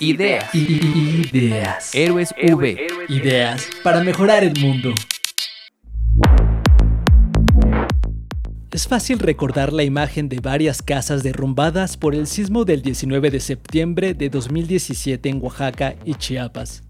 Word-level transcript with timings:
Ideas. 0.00 0.54
Ideas. 0.54 1.92
Héroes 1.92 2.32
V. 2.40 2.86
Ideas 3.08 3.68
para 3.82 4.00
mejorar 4.04 4.44
el 4.44 4.52
mundo. 4.60 4.94
Es 8.70 8.86
fácil 8.86 9.18
recordar 9.18 9.72
la 9.72 9.82
imagen 9.82 10.28
de 10.28 10.38
varias 10.38 10.82
casas 10.82 11.24
derrumbadas 11.24 11.96
por 11.96 12.14
el 12.14 12.28
sismo 12.28 12.64
del 12.64 12.82
19 12.82 13.32
de 13.32 13.40
septiembre 13.40 14.14
de 14.14 14.30
2017 14.30 15.30
en 15.30 15.42
Oaxaca 15.42 15.96
y 16.04 16.14
Chiapas, 16.14 16.84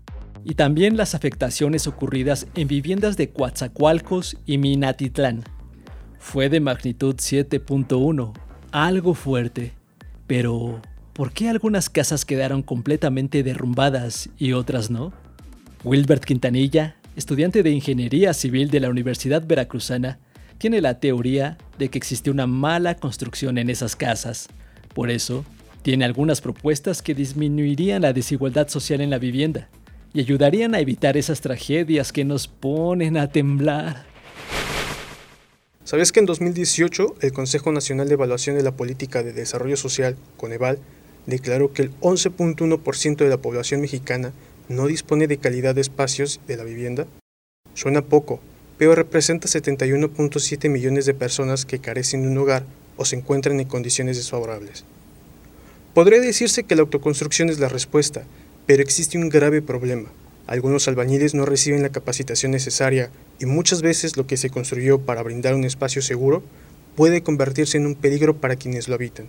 y 0.45 0.54
también 0.54 0.98
las 0.98 1.14
afectaciones 1.14 1.86
ocurridas 1.86 2.46
en 2.56 2.68
viviendas 2.68 3.16
de 3.16 3.30
Coatzacoalcos 3.30 4.36
y 4.45 4.59
Minatitlán. 4.59 5.45
Fue 6.18 6.50
de 6.50 6.61
magnitud 6.61 7.14
7.1, 7.14 8.34
algo 8.70 9.14
fuerte, 9.14 9.72
pero 10.27 10.82
¿por 11.19 11.32
qué 11.32 11.48
algunas 11.48 11.91
casas 11.91 12.25
quedaron 12.25 12.62
completamente 12.62 13.43
derrumbadas 13.43 14.29
y 14.39 14.53
otras 14.53 14.89
no? 14.89 15.13
Wilbert 15.82 16.25
Quintanilla, 16.25 16.95
estudiante 17.17 17.64
de 17.64 17.71
Ingeniería 17.71 18.32
Civil 18.32 18.71
de 18.71 18.79
la 18.79 18.89
Universidad 18.89 19.45
Veracruzana, 19.45 20.21
tiene 20.59 20.81
la 20.81 21.00
teoría 21.00 21.59
de 21.76 21.89
que 21.89 21.99
existe 21.99 22.31
una 22.31 22.46
mala 22.46 22.95
construcción 22.95 23.59
en 23.59 23.68
esas 23.68 23.96
casas. 23.96 24.49
Por 24.95 25.11
eso, 25.11 25.45
tiene 25.82 26.04
algunas 26.04 26.40
propuestas 26.40 27.03
que 27.03 27.17
disminuirían 27.17 28.03
la 28.03 28.12
desigualdad 28.12 28.68
social 28.68 29.00
en 29.00 29.11
la 29.11 29.18
vivienda 29.18 29.68
y 30.14 30.21
ayudarían 30.21 30.76
a 30.76 30.81
evitar 30.81 31.17
esas 31.17 31.40
tragedias 31.40 32.12
que 32.12 32.25
nos 32.25 32.47
ponen 32.47 33.17
a 33.17 33.27
temblar. 33.27 34.06
¿Sabías 35.83 36.12
que 36.12 36.20
en 36.20 36.27
2018 36.27 37.17
el 37.23 37.33
Consejo 37.33 37.73
Nacional 37.73 38.06
de 38.06 38.14
Evaluación 38.14 38.55
de 38.55 38.62
la 38.62 38.77
Política 38.77 39.25
de 39.25 39.33
Desarrollo 39.33 39.77
Social, 39.77 40.17
Coneval, 40.37 40.78
declaró 41.37 41.73
que 41.73 41.83
el 41.83 41.92
11.1% 42.00 43.17
de 43.17 43.28
la 43.28 43.37
población 43.37 43.81
mexicana 43.81 44.33
no 44.69 44.87
dispone 44.87 45.27
de 45.27 45.37
calidad 45.37 45.75
de 45.75 45.83
espacios 45.83 46.41
de 46.48 46.56
la 46.56 46.65
vivienda? 46.65 47.07
Suena 47.75 48.03
poco, 48.03 48.41
pero 48.79 48.95
representa 48.95 49.47
71.7 49.47 50.70
millones 50.70 51.05
de 51.07 51.15
personas 51.15 51.67
que 51.67 51.79
carecen 51.79 52.23
de 52.23 52.29
un 52.29 52.39
hogar 52.39 52.65
o 52.97 53.05
se 53.05 53.17
encuentran 53.17 53.61
en 53.61 53.69
condiciones 53.69 54.17
desfavorables. 54.17 54.85
Podría 55.95 56.20
decirse 56.20 56.65
que 56.65 56.75
la 56.75 56.83
autoconstrucción 56.83 57.51
es 57.51 57.59
la 57.59 57.69
respuesta, 57.69 58.25
pero 58.67 58.83
existe 58.83 59.19
un 59.19 59.29
grave 59.29 59.63
problema. 59.63 60.11
Algunos 60.47 60.89
albañiles 60.89 61.35
no 61.35 61.45
reciben 61.45 61.83
la 61.83 61.91
capacitación 61.91 62.53
necesaria 62.53 63.11
y 63.39 63.45
muchas 63.45 63.83
veces 63.83 64.17
lo 64.17 64.27
que 64.27 64.39
se 64.39 64.48
construyó 64.48 64.98
para 64.98 65.23
brindar 65.23 65.55
un 65.55 65.65
espacio 65.65 66.01
seguro 66.01 66.42
puede 66.97 67.23
convertirse 67.23 67.77
en 67.77 67.87
un 67.87 67.95
peligro 67.95 68.39
para 68.39 68.57
quienes 68.57 68.89
lo 68.89 68.95
habitan. 68.95 69.27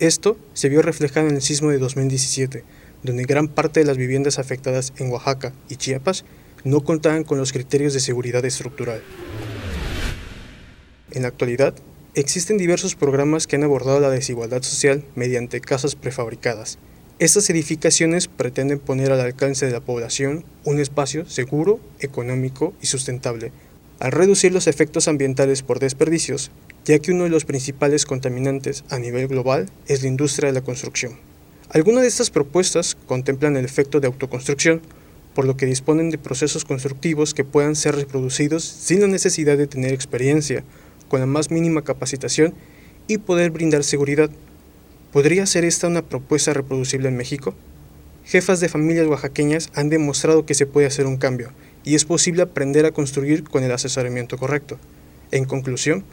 Esto 0.00 0.38
se 0.54 0.68
vio 0.68 0.80
reflejado 0.80 1.26
en 1.26 1.34
el 1.34 1.42
sismo 1.42 1.70
de 1.70 1.78
2017, 1.78 2.62
donde 3.02 3.24
gran 3.24 3.48
parte 3.48 3.80
de 3.80 3.86
las 3.86 3.96
viviendas 3.96 4.38
afectadas 4.38 4.92
en 4.98 5.10
Oaxaca 5.10 5.52
y 5.68 5.74
Chiapas 5.74 6.24
no 6.62 6.84
contaban 6.84 7.24
con 7.24 7.36
los 7.36 7.52
criterios 7.52 7.94
de 7.94 8.00
seguridad 8.00 8.44
estructural. 8.44 9.02
En 11.10 11.22
la 11.22 11.28
actualidad, 11.28 11.74
existen 12.14 12.58
diversos 12.58 12.94
programas 12.94 13.48
que 13.48 13.56
han 13.56 13.64
abordado 13.64 13.98
la 13.98 14.10
desigualdad 14.10 14.62
social 14.62 15.04
mediante 15.16 15.60
casas 15.60 15.96
prefabricadas. 15.96 16.78
Estas 17.18 17.50
edificaciones 17.50 18.28
pretenden 18.28 18.78
poner 18.78 19.10
al 19.10 19.20
alcance 19.20 19.66
de 19.66 19.72
la 19.72 19.80
población 19.80 20.44
un 20.62 20.78
espacio 20.78 21.26
seguro, 21.26 21.80
económico 21.98 22.72
y 22.80 22.86
sustentable, 22.86 23.50
al 24.00 24.12
reducir 24.12 24.52
los 24.52 24.66
efectos 24.66 25.08
ambientales 25.08 25.62
por 25.62 25.78
desperdicios 25.78 26.50
ya 26.88 26.98
que 26.98 27.12
uno 27.12 27.24
de 27.24 27.30
los 27.30 27.44
principales 27.44 28.06
contaminantes 28.06 28.82
a 28.88 28.98
nivel 28.98 29.28
global 29.28 29.68
es 29.88 30.00
la 30.00 30.08
industria 30.08 30.48
de 30.48 30.54
la 30.54 30.64
construcción. 30.64 31.18
Algunas 31.68 32.00
de 32.00 32.08
estas 32.08 32.30
propuestas 32.30 32.96
contemplan 33.06 33.58
el 33.58 33.66
efecto 33.66 34.00
de 34.00 34.06
autoconstrucción, 34.06 34.80
por 35.34 35.44
lo 35.44 35.54
que 35.54 35.66
disponen 35.66 36.08
de 36.08 36.16
procesos 36.16 36.64
constructivos 36.64 37.34
que 37.34 37.44
puedan 37.44 37.76
ser 37.76 37.94
reproducidos 37.94 38.64
sin 38.64 39.02
la 39.02 39.06
necesidad 39.06 39.58
de 39.58 39.66
tener 39.66 39.92
experiencia, 39.92 40.64
con 41.08 41.20
la 41.20 41.26
más 41.26 41.50
mínima 41.50 41.82
capacitación 41.82 42.54
y 43.06 43.18
poder 43.18 43.50
brindar 43.50 43.84
seguridad. 43.84 44.30
¿Podría 45.12 45.44
ser 45.44 45.66
esta 45.66 45.88
una 45.88 46.00
propuesta 46.00 46.54
reproducible 46.54 47.08
en 47.08 47.18
México? 47.18 47.54
Jefas 48.24 48.60
de 48.60 48.70
familias 48.70 49.06
oaxaqueñas 49.08 49.68
han 49.74 49.90
demostrado 49.90 50.46
que 50.46 50.54
se 50.54 50.64
puede 50.64 50.86
hacer 50.86 51.06
un 51.06 51.18
cambio 51.18 51.50
y 51.88 51.94
es 51.94 52.04
posible 52.04 52.42
aprender 52.42 52.84
a 52.84 52.90
construir 52.90 53.44
con 53.44 53.64
el 53.64 53.72
asesoramiento 53.72 54.36
correcto. 54.36 54.78
En 55.30 55.46
conclusión, 55.46 56.04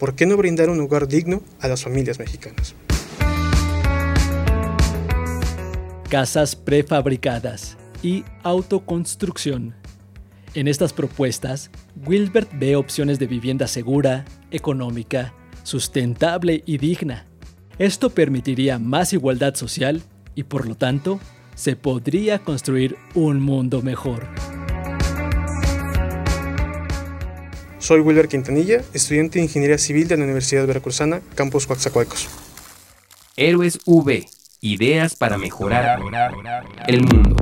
¿por 0.00 0.16
qué 0.16 0.26
no 0.26 0.36
brindar 0.36 0.70
un 0.70 0.80
hogar 0.80 1.06
digno 1.06 1.40
a 1.60 1.68
las 1.68 1.84
familias 1.84 2.18
mexicanas? 2.18 2.74
Casas 6.08 6.56
prefabricadas 6.56 7.76
y 8.02 8.24
autoconstrucción. 8.42 9.76
En 10.54 10.66
estas 10.66 10.92
propuestas, 10.92 11.70
Wilbert 12.04 12.50
ve 12.58 12.74
opciones 12.74 13.20
de 13.20 13.28
vivienda 13.28 13.68
segura, 13.68 14.24
económica, 14.50 15.32
sustentable 15.62 16.64
y 16.66 16.78
digna. 16.78 17.28
Esto 17.78 18.10
permitiría 18.10 18.80
más 18.80 19.12
igualdad 19.12 19.54
social 19.54 20.02
y 20.34 20.42
por 20.42 20.66
lo 20.66 20.74
tanto, 20.74 21.20
se 21.54 21.76
podría 21.76 22.40
construir 22.40 22.96
un 23.14 23.40
mundo 23.40 23.80
mejor. 23.80 24.26
Soy 27.80 28.00
Wilber 28.00 28.28
Quintanilla, 28.28 28.82
estudiante 28.92 29.38
de 29.38 29.46
Ingeniería 29.46 29.78
Civil 29.78 30.06
de 30.06 30.18
la 30.18 30.24
Universidad 30.24 30.66
Veracruzana, 30.66 31.22
Campus 31.34 31.66
Coaxacualcos. 31.66 32.28
Héroes 33.36 33.78
V. 33.86 34.28
Ideas 34.60 35.16
para 35.16 35.38
mejorar 35.38 35.98
el 36.86 37.02
mundo. 37.02 37.36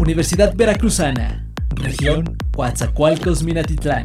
Universidad 0.00 0.56
Veracruzana, 0.56 1.46
región 1.76 2.36
Coatzacoalcos 2.52 3.44
Minatitlán. 3.44 4.02